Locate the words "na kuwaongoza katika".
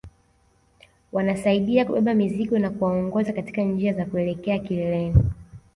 2.59-3.61